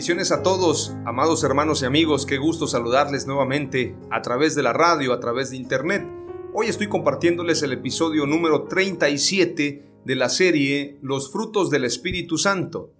[0.00, 4.72] Bendiciones a todos, amados hermanos y amigos, qué gusto saludarles nuevamente a través de la
[4.72, 6.08] radio, a través de internet.
[6.54, 12.94] Hoy estoy compartiéndoles el episodio número 37 de la serie Los frutos del Espíritu Santo.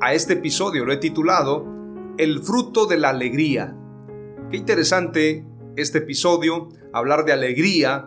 [0.00, 1.66] A este episodio lo he titulado
[2.16, 3.76] El fruto de la alegría.
[4.50, 5.44] Qué interesante
[5.76, 8.06] este episodio, hablar de alegría,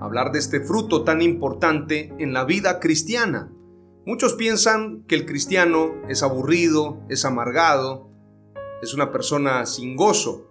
[0.00, 3.52] hablar de este fruto tan importante en la vida cristiana.
[4.06, 8.08] Muchos piensan que el cristiano es aburrido, es amargado,
[8.80, 10.48] es una persona sin gozo.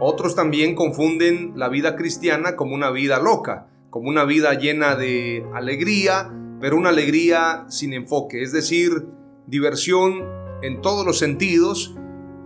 [0.00, 5.44] Otros también confunden la vida cristiana como una vida loca, como una vida llena de
[5.52, 9.06] alegría, pero una alegría sin enfoque, es decir,
[9.46, 10.24] diversión
[10.62, 11.94] en todos los sentidos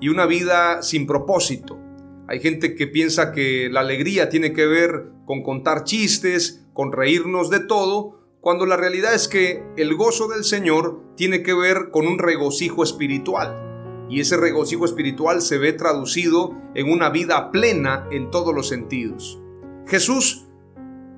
[0.00, 1.78] y una vida sin propósito.
[2.26, 7.48] Hay gente que piensa que la alegría tiene que ver con contar chistes, con reírnos
[7.48, 12.08] de todo, cuando la realidad es que el gozo del Señor tiene que ver con
[12.08, 14.06] un regocijo espiritual.
[14.10, 19.40] Y ese regocijo espiritual se ve traducido en una vida plena en todos los sentidos.
[19.86, 20.48] Jesús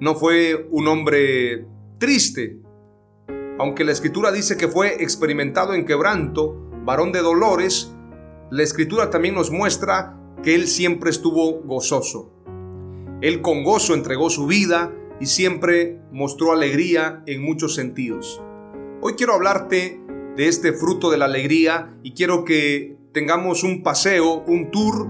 [0.00, 2.60] no fue un hombre triste,
[3.58, 7.90] aunque la escritura dice que fue experimentado en quebranto, varón de dolores,
[8.50, 12.30] la escritura también nos muestra que él siempre estuvo gozoso.
[13.22, 18.42] Él con gozo entregó su vida, y siempre mostró alegría en muchos sentidos.
[19.00, 20.00] Hoy quiero hablarte
[20.36, 25.08] de este fruto de la alegría y quiero que tengamos un paseo, un tour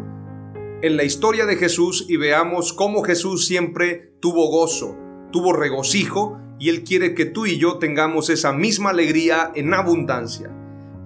[0.82, 4.96] en la historia de Jesús y veamos cómo Jesús siempre tuvo gozo,
[5.32, 10.50] tuvo regocijo y Él quiere que tú y yo tengamos esa misma alegría en abundancia.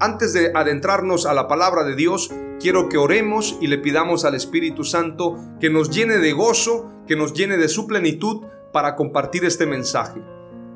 [0.01, 4.35] Antes de adentrarnos a la palabra de Dios, quiero que oremos y le pidamos al
[4.35, 9.45] Espíritu Santo que nos llene de gozo, que nos llene de su plenitud para compartir
[9.45, 10.23] este mensaje.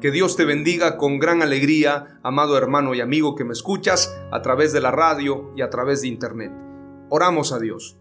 [0.01, 4.43] Que Dios te bendiga con gran alegría, amado hermano y amigo que me escuchas a
[4.43, 6.53] través de la radio y a través de internet.
[7.09, 7.99] Oramos a Dios.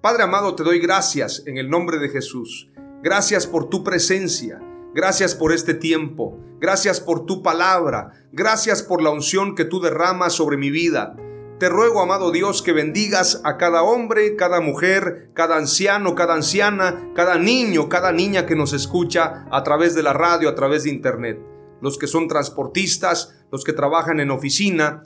[0.00, 2.70] Padre amado, te doy gracias en el nombre de Jesús.
[3.02, 4.60] Gracias por tu presencia.
[4.94, 6.38] Gracias por este tiempo.
[6.60, 8.12] Gracias por tu palabra.
[8.32, 11.16] Gracias por la unción que tú derramas sobre mi vida.
[11.60, 17.10] Te ruego, amado Dios, que bendigas a cada hombre, cada mujer, cada anciano, cada anciana,
[17.14, 20.90] cada niño, cada niña que nos escucha a través de la radio, a través de
[20.90, 21.38] internet.
[21.82, 25.02] Los que son transportistas, los que trabajan en oficina,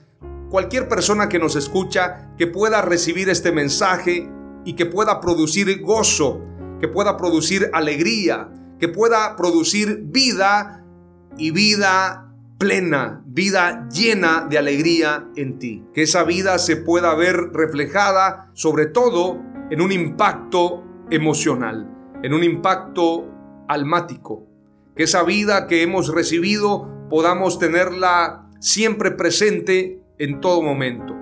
[0.48, 4.30] cualquier persona que nos escucha, que pueda recibir este mensaje
[4.64, 6.40] y que pueda producir gozo,
[6.78, 8.48] que pueda producir alegría,
[8.78, 10.84] que pueda producir vida
[11.36, 12.23] y vida
[12.58, 15.84] plena, vida llena de alegría en ti.
[15.92, 21.90] Que esa vida se pueda ver reflejada sobre todo en un impacto emocional,
[22.22, 23.28] en un impacto
[23.68, 24.46] almático.
[24.96, 31.14] Que esa vida que hemos recibido podamos tenerla siempre presente en todo momento.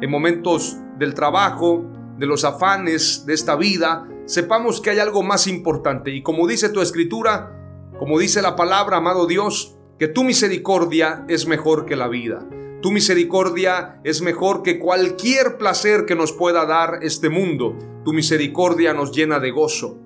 [0.00, 1.84] En momentos del trabajo,
[2.18, 6.10] de los afanes de esta vida, sepamos que hay algo más importante.
[6.10, 7.54] Y como dice tu escritura,
[7.98, 12.48] como dice la palabra, amado Dios, que tu misericordia es mejor que la vida.
[12.80, 17.76] Tu misericordia es mejor que cualquier placer que nos pueda dar este mundo.
[18.04, 19.98] Tu misericordia nos llena de gozo.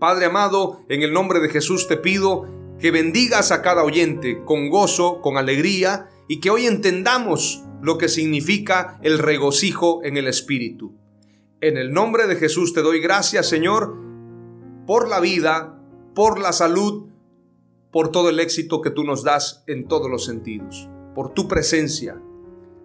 [0.00, 2.46] Padre amado, en el nombre de Jesús te pido
[2.80, 8.08] que bendigas a cada oyente con gozo, con alegría y que hoy entendamos lo que
[8.08, 10.96] significa el regocijo en el Espíritu.
[11.60, 13.96] En el nombre de Jesús te doy gracias, Señor,
[14.86, 15.80] por la vida,
[16.14, 17.07] por la salud,
[17.98, 22.22] por todo el éxito que tú nos das en todos los sentidos, por tu presencia.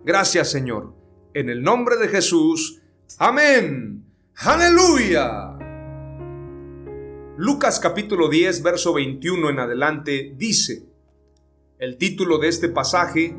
[0.04, 0.96] Gracias Señor.
[1.36, 2.82] en el nombre de Jesús.
[3.20, 4.08] Amén.
[4.38, 5.56] Aleluya.
[7.38, 10.88] Lucas capítulo 10, verso 21 en adelante dice,
[11.78, 13.38] el título de este pasaje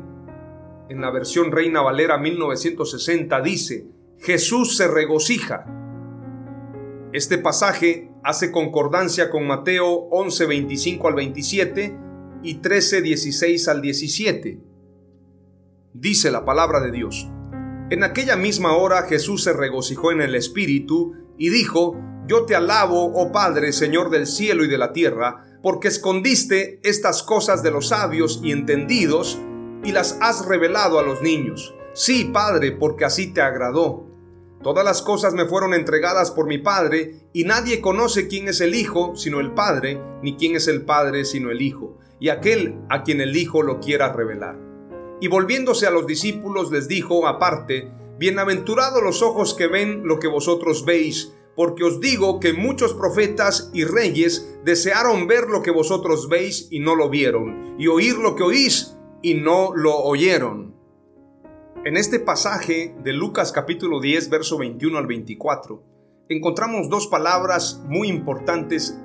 [0.87, 3.85] en la versión Reina Valera 1960 dice,
[4.19, 5.65] Jesús se regocija.
[7.11, 11.95] Este pasaje hace concordancia con Mateo 11, 25 al 27
[12.41, 14.59] y 13, 16 al 17.
[15.93, 17.29] Dice la palabra de Dios.
[17.91, 23.11] En aquella misma hora Jesús se regocijó en el Espíritu y dijo, Yo te alabo,
[23.13, 27.89] oh Padre, Señor del cielo y de la tierra, porque escondiste estas cosas de los
[27.89, 29.39] sabios y entendidos
[29.83, 31.75] y las has revelado a los niños.
[31.93, 34.14] Sí, Padre, porque así te agradó.
[34.65, 38.73] Todas las cosas me fueron entregadas por mi Padre, y nadie conoce quién es el
[38.73, 43.03] Hijo sino el Padre, ni quién es el Padre sino el Hijo, y aquel a
[43.03, 44.57] quien el Hijo lo quiera revelar.
[45.21, 50.27] Y volviéndose a los discípulos les dijo aparte, Bienaventurados los ojos que ven lo que
[50.27, 56.27] vosotros veis, porque os digo que muchos profetas y reyes desearon ver lo que vosotros
[56.27, 60.74] veis y no lo vieron, y oír lo que oís y no lo oyeron.
[61.85, 65.83] En este pasaje de Lucas capítulo 10, verso 21 al 24,
[66.29, 68.97] encontramos dos palabras muy importantes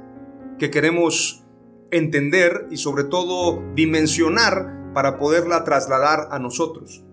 [0.59, 1.45] que queremos
[1.91, 7.05] entender y sobre todo dimensionar para poderla trasladar a nosotros.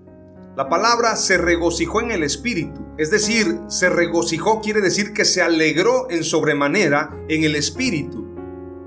[0.56, 5.42] La palabra se regocijó en el espíritu, es decir, se regocijó quiere decir que se
[5.42, 8.26] alegró en sobremanera en el espíritu.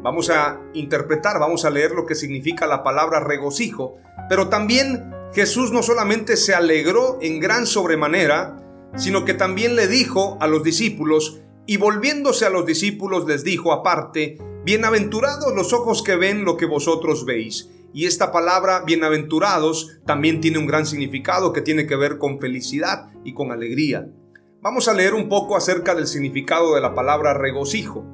[0.03, 3.97] Vamos a interpretar, vamos a leer lo que significa la palabra regocijo,
[4.31, 8.57] pero también Jesús no solamente se alegró en gran sobremanera,
[8.97, 13.73] sino que también le dijo a los discípulos, y volviéndose a los discípulos les dijo
[13.73, 17.71] aparte, Bienaventurados los ojos que ven lo que vosotros veis.
[17.95, 23.11] Y esta palabra, bienaventurados, también tiene un gran significado que tiene que ver con felicidad
[23.25, 24.09] y con alegría.
[24.61, 28.05] Vamos a leer un poco acerca del significado de la palabra regocijo.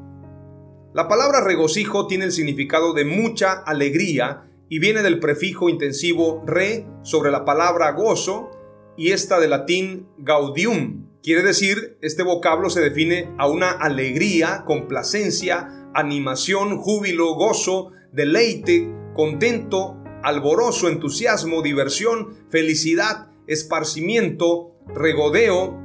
[0.95, 6.87] La palabra regocijo tiene el significado de mucha alegría y viene del prefijo intensivo re
[7.03, 8.51] sobre la palabra gozo
[8.97, 11.07] y esta de latín gaudium.
[11.23, 19.97] Quiere decir, este vocablo se define a una alegría, complacencia, animación, júbilo, gozo, deleite, contento,
[20.23, 25.81] alborozo, entusiasmo, diversión, felicidad, esparcimiento, regodeo,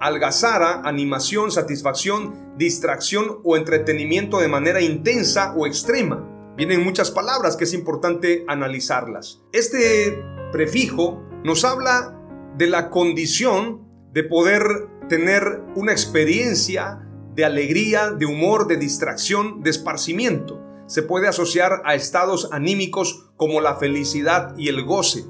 [0.00, 6.35] algazara, animación, satisfacción, distracción o entretenimiento de manera intensa o extrema.
[6.56, 9.42] Vienen muchas palabras que es importante analizarlas.
[9.52, 12.18] Este prefijo nos habla
[12.56, 14.62] de la condición de poder
[15.08, 20.58] tener una experiencia de alegría, de humor, de distracción, de esparcimiento.
[20.86, 25.26] Se puede asociar a estados anímicos como la felicidad y el goce.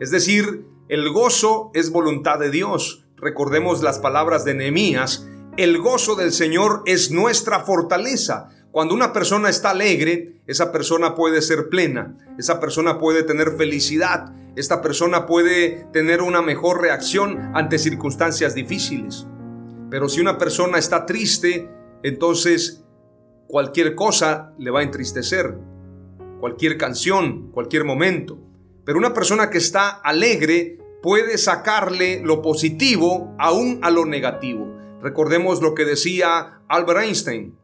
[0.00, 3.06] Es decir, el gozo es voluntad de Dios.
[3.16, 5.26] Recordemos las palabras de Nehemías.
[5.56, 8.50] El gozo del Señor es nuestra fortaleza.
[8.72, 14.32] Cuando una persona está alegre, esa persona puede ser plena, esa persona puede tener felicidad,
[14.56, 19.26] esta persona puede tener una mejor reacción ante circunstancias difíciles.
[19.90, 21.68] Pero si una persona está triste,
[22.02, 22.82] entonces
[23.46, 25.54] cualquier cosa le va a entristecer,
[26.40, 28.38] cualquier canción, cualquier momento.
[28.86, 34.66] Pero una persona que está alegre puede sacarle lo positivo aún a lo negativo.
[35.02, 37.61] Recordemos lo que decía Albert Einstein.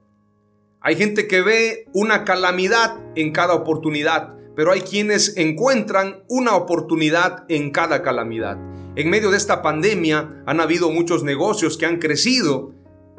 [0.81, 7.45] Hay gente que ve una calamidad en cada oportunidad, pero hay quienes encuentran una oportunidad
[7.49, 8.59] en cada calamidad.
[8.95, 12.75] En medio de esta pandemia han habido muchos negocios que han crecido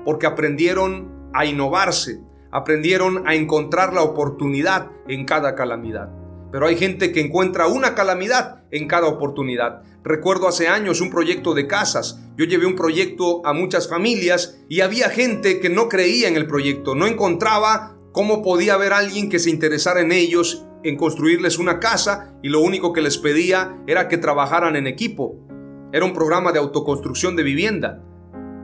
[0.06, 6.10] porque aprendieron a innovarse, aprendieron a encontrar la oportunidad en cada calamidad.
[6.52, 9.84] Pero hay gente que encuentra una calamidad en cada oportunidad.
[10.04, 12.20] Recuerdo hace años un proyecto de casas.
[12.38, 16.48] Yo llevé un proyecto a muchas familias y había gente que no creía en el
[16.48, 21.80] proyecto, no encontraba cómo podía haber alguien que se interesara en ellos, en construirles una
[21.80, 25.36] casa y lo único que les pedía era que trabajaran en equipo.
[25.92, 28.04] Era un programa de autoconstrucción de vivienda.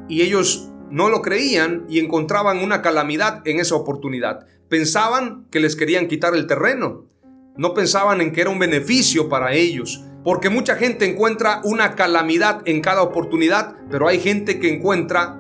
[0.08, 4.46] Y ellos no lo creían y encontraban una calamidad en esa oportunidad.
[4.70, 7.06] Pensaban que les querían quitar el terreno
[7.58, 10.04] no pensaban en que era un beneficio para ellos.
[10.24, 15.40] Porque mucha gente encuentra una calamidad en cada oportunidad, pero hay gente que encuentra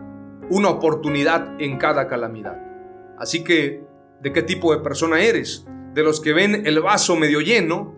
[0.49, 2.61] una oportunidad en cada calamidad.
[3.17, 3.83] Así que,
[4.21, 5.65] ¿de qué tipo de persona eres?
[5.93, 7.95] ¿De los que ven el vaso medio lleno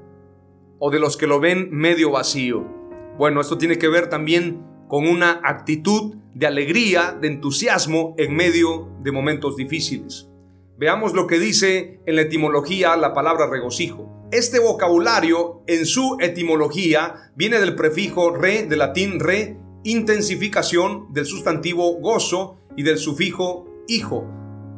[0.79, 2.65] o de los que lo ven medio vacío?
[3.17, 8.89] Bueno, esto tiene que ver también con una actitud de alegría, de entusiasmo en medio
[9.01, 10.29] de momentos difíciles.
[10.79, 14.29] Veamos lo que dice en la etimología la palabra regocijo.
[14.31, 21.99] Este vocabulario en su etimología viene del prefijo re, de latín re, intensificación, del sustantivo
[21.99, 24.29] gozo y del sufijo hijo,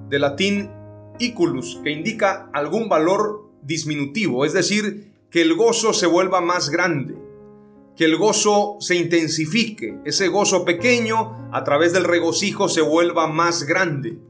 [0.07, 0.71] de latín
[1.19, 7.17] iculus, que indica algún valor disminutivo, es decir, que el gozo se vuelva más grande,
[7.97, 13.63] que el gozo se intensifique, ese gozo pequeño a través del regocijo se vuelva más
[13.63, 14.28] grande.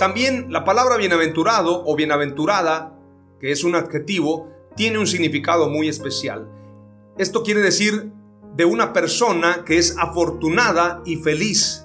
[0.00, 2.98] También la palabra bienaventurado o bienaventurada,
[3.38, 6.48] que es un adjetivo, tiene un significado muy especial.
[7.18, 8.10] Esto quiere decir
[8.56, 11.84] de una persona que es afortunada y feliz.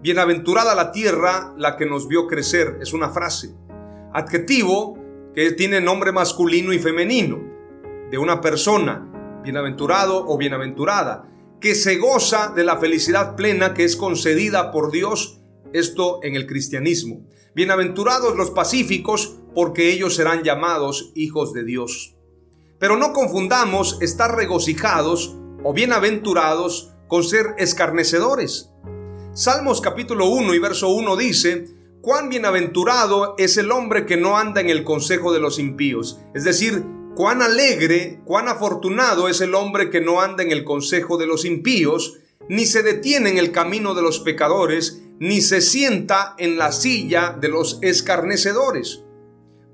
[0.00, 3.52] Bienaventurada la tierra, la que nos vio crecer, es una frase.
[4.12, 4.96] Adjetivo
[5.34, 7.40] que tiene nombre masculino y femenino,
[8.12, 11.28] de una persona, bienaventurado o bienaventurada,
[11.60, 15.40] que se goza de la felicidad plena que es concedida por Dios,
[15.72, 17.26] esto en el cristianismo.
[17.52, 22.14] Bienaventurados los pacíficos, porque ellos serán llamados hijos de Dios.
[22.78, 28.70] Pero no confundamos estar regocijados o bienaventurados con ser escarnecedores.
[29.34, 31.66] Salmos capítulo 1 y verso 1 dice,
[32.00, 36.20] cuán bienaventurado es el hombre que no anda en el consejo de los impíos.
[36.34, 36.84] Es decir,
[37.16, 41.44] cuán alegre, cuán afortunado es el hombre que no anda en el consejo de los
[41.44, 46.72] impíos, ni se detiene en el camino de los pecadores, ni se sienta en la
[46.72, 49.04] silla de los escarnecedores.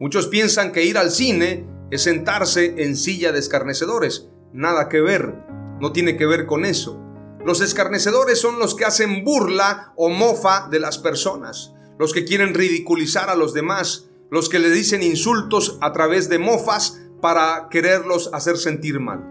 [0.01, 4.29] Muchos piensan que ir al cine es sentarse en silla de escarnecedores.
[4.53, 5.35] Nada que ver,
[5.81, 7.01] no tiene que ver con eso.
[7.45, 12.53] Los escarnecedores son los que hacen burla o mofa de las personas, los que quieren
[12.53, 18.31] ridiculizar a los demás, los que le dicen insultos a través de mofas para quererlos
[18.33, 19.25] hacer sentir mal.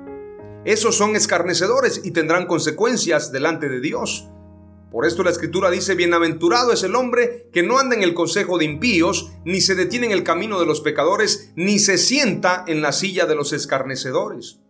[0.63, 4.29] Esos son escarnecedores y tendrán consecuencias delante de Dios.
[4.95, 8.57] Por esto la escritura dice, bienaventurado es el hombre que no anda en el consejo
[8.57, 12.81] de impíos, ni se detiene en el camino de los pecadores, ni se sienta en
[12.81, 14.61] la silla de los escarnecedores.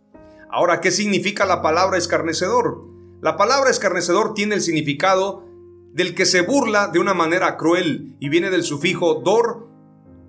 [0.50, 2.88] Ahora, ¿qué significa la palabra escarnecedor?
[3.22, 5.46] La palabra escarnecedor tiene el significado
[5.94, 9.68] del que se burla de una manera cruel y viene del sufijo dor,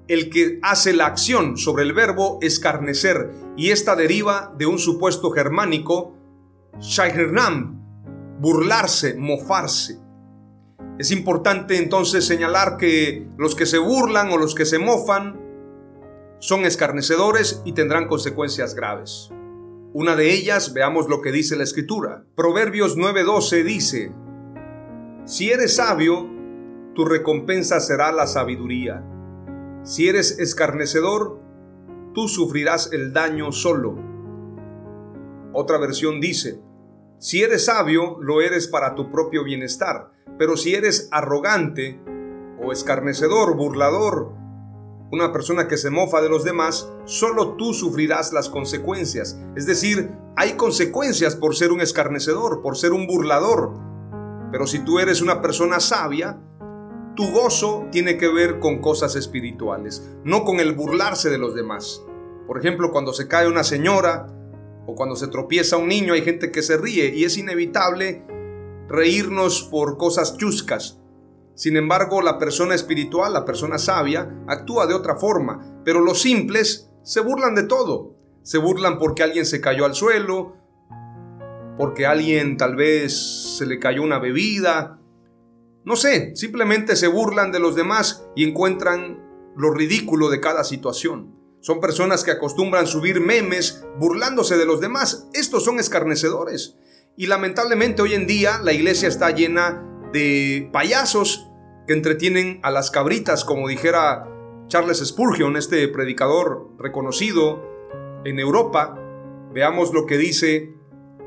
[0.08, 5.30] el que hace la acción sobre el verbo escarnecer, y esta deriva de un supuesto
[5.30, 6.18] germánico,
[6.80, 7.85] shairnam,
[8.38, 9.98] burlarse, mofarse.
[10.98, 15.40] Es importante entonces señalar que los que se burlan o los que se mofan
[16.38, 19.30] son escarnecedores y tendrán consecuencias graves.
[19.92, 22.24] Una de ellas, veamos lo que dice la escritura.
[22.34, 24.12] Proverbios 9:12 dice,
[25.24, 26.28] Si eres sabio,
[26.94, 29.02] tu recompensa será la sabiduría.
[29.82, 31.40] Si eres escarnecedor,
[32.12, 33.96] tú sufrirás el daño solo.
[35.52, 36.60] Otra versión dice,
[37.18, 41.98] si eres sabio, lo eres para tu propio bienestar, pero si eres arrogante
[42.62, 44.34] o escarnecedor, burlador,
[45.10, 49.40] una persona que se mofa de los demás, solo tú sufrirás las consecuencias.
[49.56, 53.72] Es decir, hay consecuencias por ser un escarnecedor, por ser un burlador.
[54.52, 56.38] Pero si tú eres una persona sabia,
[57.14, 62.04] tu gozo tiene que ver con cosas espirituales, no con el burlarse de los demás.
[62.46, 64.26] Por ejemplo, cuando se cae una señora,
[64.86, 68.24] o cuando se tropieza un niño hay gente que se ríe y es inevitable
[68.88, 71.00] reírnos por cosas chuscas.
[71.54, 76.90] Sin embargo, la persona espiritual, la persona sabia, actúa de otra forma, pero los simples
[77.02, 78.14] se burlan de todo.
[78.42, 80.56] Se burlan porque alguien se cayó al suelo,
[81.78, 85.00] porque alguien tal vez se le cayó una bebida.
[85.84, 89.24] No sé, simplemente se burlan de los demás y encuentran
[89.56, 91.35] lo ridículo de cada situación.
[91.66, 95.28] Son personas que acostumbran subir memes burlándose de los demás.
[95.34, 96.76] Estos son escarnecedores.
[97.16, 101.50] Y lamentablemente hoy en día la iglesia está llena de payasos
[101.88, 104.28] que entretienen a las cabritas, como dijera
[104.68, 107.60] Charles Spurgeon, este predicador reconocido
[108.24, 108.96] en Europa.
[109.52, 110.72] Veamos lo que dice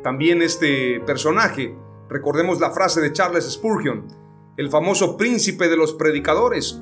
[0.05, 1.75] también este personaje.
[2.07, 4.07] Recordemos la frase de Charles Spurgeon,
[4.55, 6.81] el famoso príncipe de los predicadores.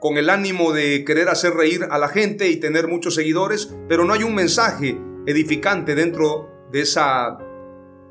[0.05, 4.05] con el ánimo de querer hacer reír a la gente y tener muchos seguidores, pero
[4.05, 7.39] no hay un mensaje edificante dentro de esa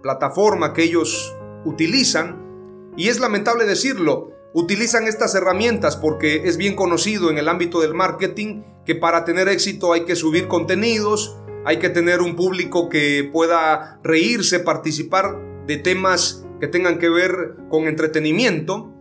[0.02, 1.32] plataforma que ellos
[1.64, 2.90] utilizan.
[2.96, 7.94] Y es lamentable decirlo, utilizan estas herramientas porque es bien conocido en el ámbito del
[7.94, 13.30] marketing que para tener éxito hay que subir contenidos, hay que tener un público que
[13.32, 18.92] pueda reírse, participar de temas que tengan que ver con entretenimiento.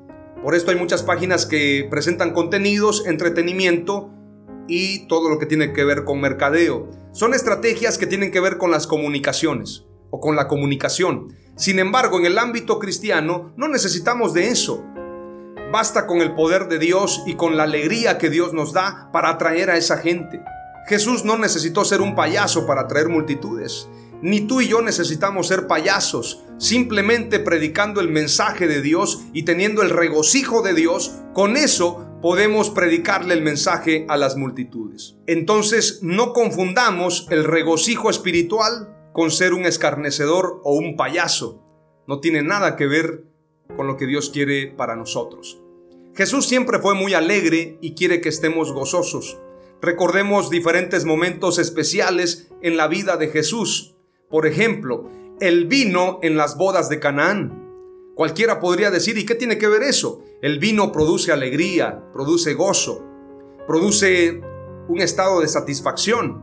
[0.43, 4.11] Por esto hay muchas páginas que presentan contenidos, entretenimiento
[4.67, 6.91] y todo lo que tiene que ver con mercadeo.
[7.13, 11.33] Son estrategias que tienen que ver con las comunicaciones o con la comunicación.
[11.55, 14.83] Sin embargo, en el ámbito cristiano no necesitamos de eso.
[15.71, 19.29] Basta con el poder de Dios y con la alegría que Dios nos da para
[19.29, 20.41] atraer a esa gente.
[20.87, 23.87] Jesús no necesitó ser un payaso para atraer multitudes.
[24.23, 26.45] Ni tú y yo necesitamos ser payasos.
[26.57, 32.69] Simplemente predicando el mensaje de Dios y teniendo el regocijo de Dios, con eso podemos
[32.69, 35.17] predicarle el mensaje a las multitudes.
[35.27, 41.61] Entonces no confundamos el regocijo espiritual con ser un escarnecedor o un payaso.
[42.07, 43.25] No tiene nada que ver
[43.75, 45.59] con lo que Dios quiere para nosotros.
[46.15, 49.37] Jesús siempre fue muy alegre y quiere que estemos gozosos.
[49.81, 53.92] Recordemos diferentes momentos especiales en la vida de Jesús.
[54.33, 57.69] Por ejemplo, el vino en las bodas de Canaán.
[58.15, 60.23] Cualquiera podría decir, ¿y qué tiene que ver eso?
[60.41, 63.05] El vino produce alegría, produce gozo,
[63.67, 64.41] produce
[64.89, 66.41] un estado de satisfacción.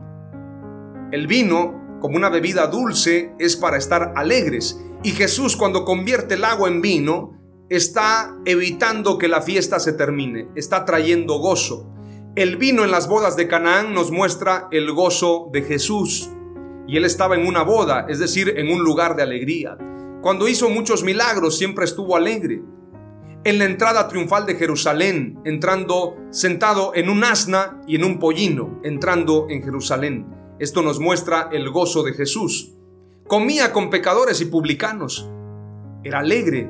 [1.10, 4.80] El vino, como una bebida dulce, es para estar alegres.
[5.02, 10.48] Y Jesús cuando convierte el agua en vino, está evitando que la fiesta se termine,
[10.54, 11.92] está trayendo gozo.
[12.36, 16.30] El vino en las bodas de Canaán nos muestra el gozo de Jesús.
[16.90, 19.78] Y él estaba en una boda, es decir, en un lugar de alegría.
[20.22, 22.62] Cuando hizo muchos milagros siempre estuvo alegre.
[23.44, 28.80] En la entrada triunfal de Jerusalén, entrando sentado en un asna y en un pollino,
[28.82, 30.26] entrando en Jerusalén.
[30.58, 32.72] Esto nos muestra el gozo de Jesús.
[33.28, 35.30] Comía con pecadores y publicanos.
[36.02, 36.68] Era alegre,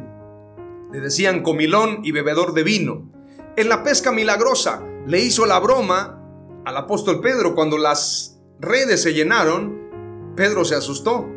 [0.92, 3.10] le decían comilón y bebedor de vino.
[3.56, 6.22] En la pesca milagrosa le hizo la broma
[6.66, 9.79] al apóstol Pedro cuando las redes se llenaron.
[10.36, 11.28] Pedro se asustó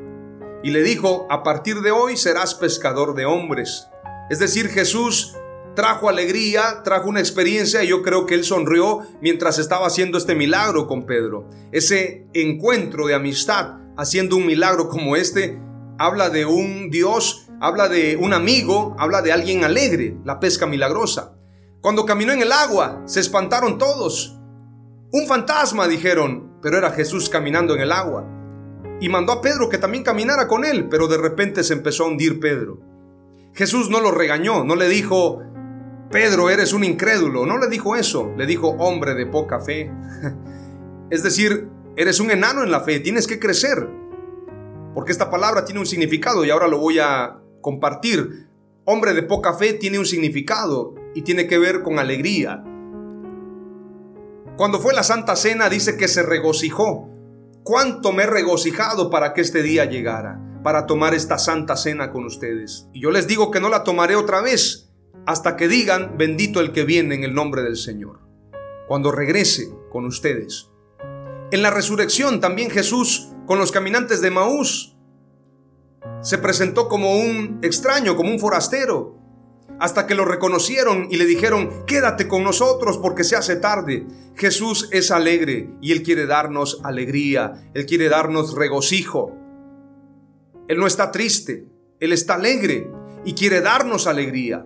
[0.63, 3.87] y le dijo, a partir de hoy serás pescador de hombres.
[4.29, 5.35] Es decir, Jesús
[5.75, 10.35] trajo alegría, trajo una experiencia y yo creo que él sonrió mientras estaba haciendo este
[10.35, 11.49] milagro con Pedro.
[11.71, 15.59] Ese encuentro de amistad haciendo un milagro como este
[15.97, 21.37] habla de un Dios habla de un amigo, habla de alguien alegre, la pesca milagrosa.
[21.79, 24.37] Cuando caminó en el agua, se espantaron todos.
[25.13, 28.27] Un fantasma, dijeron, pero era Jesús caminando en el agua.
[29.03, 32.07] Y mandó a Pedro que también caminara con él, pero de repente se empezó a
[32.07, 32.79] hundir Pedro.
[33.53, 35.41] Jesús no lo regañó, no le dijo,
[36.09, 39.91] Pedro, eres un incrédulo, no le dijo eso, le dijo, hombre de poca fe.
[41.09, 43.89] es decir, eres un enano en la fe, tienes que crecer.
[44.95, 48.47] Porque esta palabra tiene un significado y ahora lo voy a compartir.
[48.85, 52.63] Hombre de poca fe tiene un significado y tiene que ver con alegría.
[54.55, 57.12] Cuando fue la Santa Cena dice que se regocijó.
[57.63, 60.37] ¿Cuánto me he regocijado para que este día llegara?
[60.63, 62.89] Para tomar esta Santa Cena con ustedes.
[62.91, 64.91] Y yo les digo que no la tomaré otra vez
[65.25, 68.19] hasta que digan, bendito el que viene en el nombre del Señor.
[68.89, 70.71] Cuando regrese con ustedes.
[71.51, 74.97] En la resurrección también Jesús con los caminantes de Maús
[76.21, 79.22] se presentó como un extraño, como un forastero,
[79.79, 84.05] hasta que lo reconocieron y le dijeron, quédate con nosotros porque se hace tarde.
[84.35, 89.31] Jesús es alegre y Él quiere darnos alegría, Él quiere darnos regocijo.
[90.67, 91.67] Él no está triste,
[91.99, 92.89] Él está alegre
[93.25, 94.65] y quiere darnos alegría.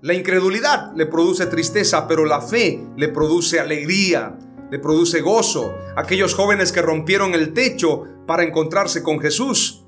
[0.00, 4.38] La incredulidad le produce tristeza, pero la fe le produce alegría,
[4.70, 5.74] le produce gozo.
[5.96, 9.84] Aquellos jóvenes que rompieron el techo para encontrarse con Jesús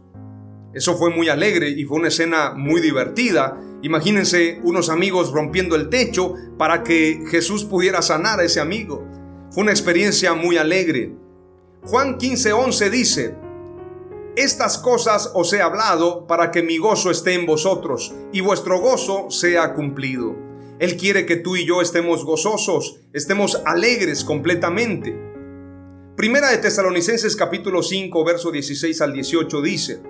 [0.73, 3.59] eso fue muy alegre y fue una escena muy divertida.
[3.83, 9.07] Imagínense unos amigos rompiendo el techo para que Jesús pudiera sanar a ese amigo.
[9.51, 11.15] Fue una experiencia muy alegre.
[11.85, 13.35] Juan 15:11 dice,
[14.37, 19.31] Estas cosas os he hablado para que mi gozo esté en vosotros y vuestro gozo
[19.31, 20.37] sea cumplido.
[20.79, 25.15] Él quiere que tú y yo estemos gozosos, estemos alegres completamente.
[26.17, 30.03] Primera de Tesalonicenses capítulo 5, verso 16 al 18 dice,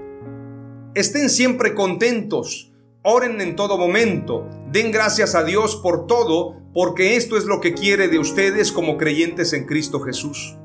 [0.94, 2.69] Estén siempre contentos,
[3.02, 7.74] oren en todo momento, den gracias a Dios por todo, porque esto es lo que
[7.74, 10.56] quiere de ustedes como creyentes en Cristo Jesús.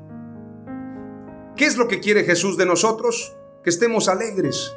[1.56, 3.34] ¿Qué es lo que quiere Jesús de nosotros?
[3.64, 4.76] Que estemos alegres,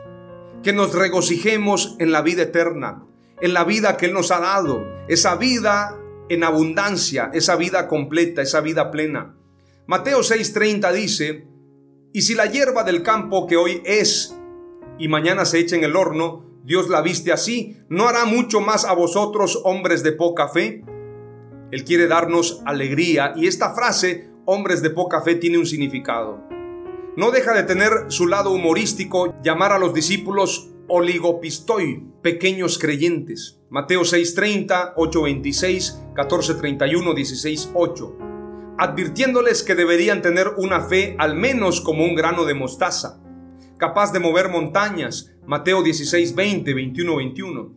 [0.64, 3.06] que nos regocijemos en la vida eterna,
[3.42, 8.42] en la vida que Él nos ha dado, esa vida en abundancia, esa vida completa,
[8.42, 9.36] esa vida plena.
[9.88, 11.48] Mateo 6:30 dice,
[12.14, 14.36] y si la hierba del campo que hoy es
[14.98, 18.86] y mañana se echa en el horno, Dios la viste así, ¿no hará mucho más
[18.86, 20.84] a vosotros, hombres de poca fe?
[21.72, 26.44] Él quiere darnos alegría y esta frase, hombres de poca fe, tiene un significado.
[27.18, 33.60] No deja de tener su lado humorístico llamar a los discípulos oligopistoi, pequeños creyentes.
[33.72, 38.16] Mateo 6:30, 8:26, 14:31, 16:8.
[38.78, 43.20] Advirtiéndoles que deberían tener una fe al menos como un grano de mostaza,
[43.80, 45.29] capaz de mover montañas.
[45.50, 47.72] Mateo 16:20, 21, 21.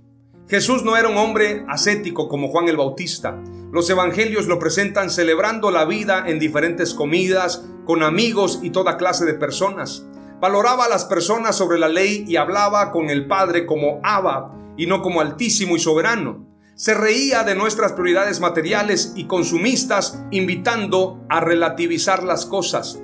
[0.47, 3.43] Jesús no era un hombre ascético como Juan el Bautista.
[3.73, 9.25] Los evangelios lo presentan celebrando la vida en diferentes comidas, con amigos y toda clase
[9.25, 10.07] de personas.
[10.39, 14.85] Valoraba a las personas sobre la ley y hablaba con el Padre como Abba y
[14.85, 16.47] no como Altísimo y Soberano.
[16.75, 23.01] Se reía de nuestras prioridades materiales y consumistas, invitando a relativizar las cosas.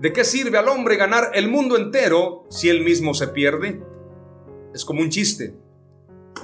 [0.00, 3.80] ¿De qué sirve al hombre ganar el mundo entero si él mismo se pierde?
[4.74, 5.54] Es como un chiste.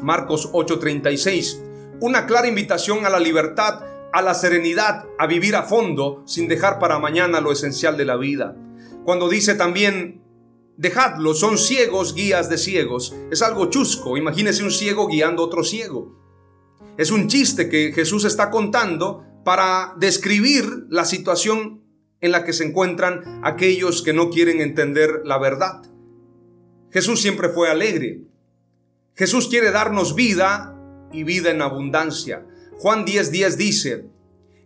[0.02, 1.62] Marcos 8:36.
[2.00, 6.78] Una clara invitación a la libertad, a la serenidad, a vivir a fondo sin dejar
[6.78, 8.56] para mañana lo esencial de la vida.
[9.04, 10.22] Cuando dice también
[10.78, 13.12] Dejadlo, son ciegos guías de ciegos.
[13.32, 14.16] Es algo chusco.
[14.16, 16.16] Imagínese un ciego guiando a otro ciego.
[16.96, 21.82] Es un chiste que Jesús está contando para describir la situación
[22.20, 25.82] en la que se encuentran aquellos que no quieren entender la verdad.
[26.90, 28.20] Jesús siempre fue alegre.
[29.14, 30.74] Jesús quiere darnos vida
[31.12, 32.46] y vida en abundancia.
[32.78, 34.04] Juan 10:10 10 dice,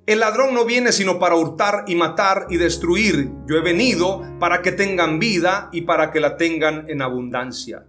[0.05, 3.31] el ladrón no viene sino para hurtar y matar y destruir.
[3.47, 7.87] Yo he venido para que tengan vida y para que la tengan en abundancia.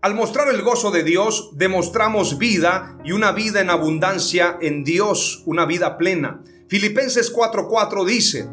[0.00, 5.42] Al mostrar el gozo de Dios, demostramos vida y una vida en abundancia en Dios,
[5.46, 6.42] una vida plena.
[6.68, 8.48] Filipenses 4:4 dice,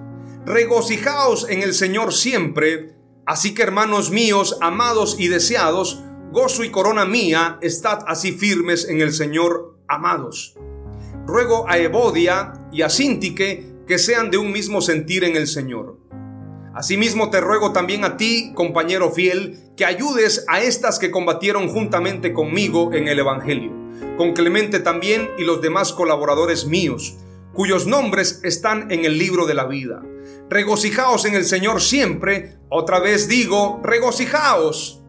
[0.46, 7.06] regocijaos en el Señor siempre, así que hermanos míos, amados y deseados, gozo y corona
[7.06, 10.56] mía, estad así firmes en el Señor, amados
[11.26, 15.98] ruego a Evodia y a Sintique que sean de un mismo sentir en el Señor.
[16.74, 22.34] Asimismo te ruego también a ti, compañero fiel, que ayudes a estas que combatieron juntamente
[22.34, 23.72] conmigo en el Evangelio,
[24.18, 27.18] con Clemente también y los demás colaboradores míos,
[27.54, 30.02] cuyos nombres están en el libro de la vida.
[30.50, 35.02] Regocijaos en el Señor siempre, otra vez digo, regocijaos.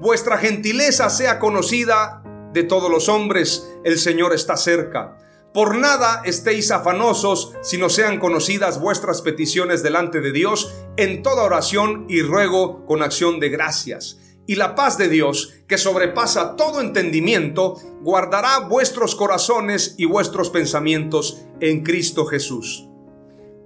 [0.00, 2.22] Vuestra gentileza sea conocida
[2.52, 5.18] de todos los hombres, el Señor está cerca.
[5.54, 12.06] Por nada estéis afanosos, sino sean conocidas vuestras peticiones delante de Dios en toda oración
[12.08, 14.18] y ruego con acción de gracias.
[14.46, 21.42] Y la paz de Dios, que sobrepasa todo entendimiento, guardará vuestros corazones y vuestros pensamientos
[21.60, 22.88] en Cristo Jesús.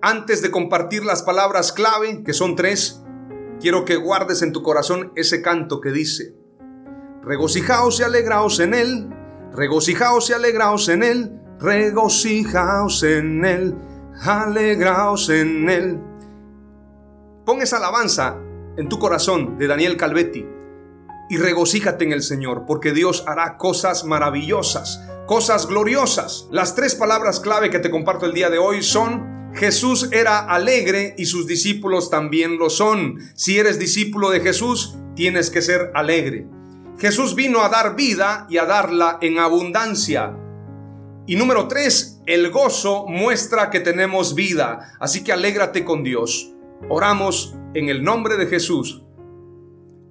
[0.02, 3.02] Antes de compartir las palabras clave, que son tres,
[3.60, 6.34] quiero que guardes en tu corazón ese canto que dice,
[7.22, 9.08] regocijaos y alegraos en él,
[9.52, 13.74] regocijaos y alegraos en él, regocijaos en Él,
[14.22, 16.00] alegraos en Él.
[17.44, 18.36] Pon esa alabanza
[18.76, 20.46] en tu corazón de Daniel Calvetti
[21.28, 26.48] y regocíjate en el Señor, porque Dios hará cosas maravillosas, cosas gloriosas.
[26.50, 31.14] Las tres palabras clave que te comparto el día de hoy son Jesús era alegre
[31.16, 33.18] y sus discípulos también lo son.
[33.34, 36.46] Si eres discípulo de Jesús, tienes que ser alegre.
[36.98, 40.36] Jesús vino a dar vida y a darla en abundancia.
[41.26, 46.52] Y número tres, el gozo muestra que tenemos vida, así que alégrate con Dios.
[46.90, 49.02] Oramos en el nombre de Jesús.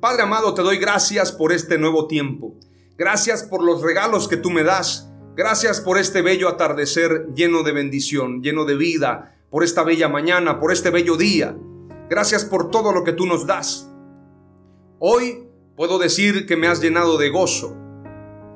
[0.02, 2.56] Padre amado, te doy gracias por este nuevo tiempo.
[2.98, 5.12] Gracias por los regalos que tú me das.
[5.36, 10.60] Gracias por este bello atardecer lleno de bendición, lleno de vida, por esta bella mañana,
[10.60, 11.56] por este bello día.
[12.10, 13.90] Gracias por todo lo que tú nos das.
[15.00, 17.74] Hoy puedo decir que me has llenado de gozo.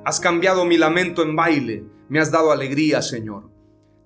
[0.04, 3.50] Has cambiado mi lamento en baile me has dado alegría, Señor.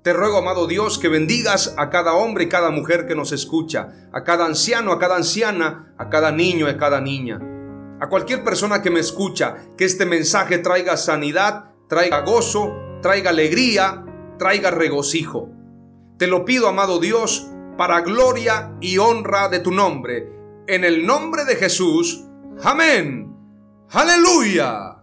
[0.03, 4.09] Te ruego, amado Dios, que bendigas a cada hombre y cada mujer que nos escucha,
[4.13, 7.39] a cada anciano, a cada anciana, a cada niño y a cada niña.
[8.01, 14.05] A cualquier persona que me escucha, que este mensaje traiga sanidad, traiga gozo, traiga alegría,
[14.37, 15.49] traiga regocijo.
[16.23, 20.31] Te lo pido, amado Dios, para gloria y honra de tu nombre.
[20.67, 22.23] En el nombre de Jesús.
[22.63, 23.35] Amén.
[23.89, 25.02] Aleluya.